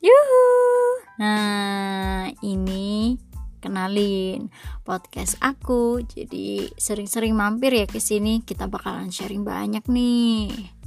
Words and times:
Yuhu. 0.00 0.44
Nah, 1.20 2.32
ini 2.40 3.20
kenalin 3.60 4.48
podcast 4.80 5.36
aku. 5.44 6.00
Jadi 6.08 6.72
sering-sering 6.80 7.36
mampir 7.36 7.76
ya 7.76 7.84
ke 7.84 8.00
sini, 8.00 8.40
kita 8.40 8.64
bakalan 8.64 9.12
sharing 9.12 9.44
banyak 9.44 9.84
nih. 9.84 10.79